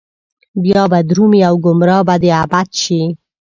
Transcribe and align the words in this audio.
بيا 0.63 0.83
به 0.91 0.99
درومي 1.09 1.41
او 1.49 1.55
ګمراه 1.65 2.03
به 2.07 2.15
د 2.21 2.23
ابد 2.43 2.69
شي 2.81 3.01